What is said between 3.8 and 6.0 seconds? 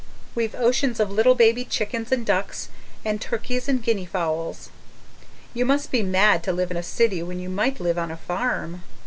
guinea fowls. You must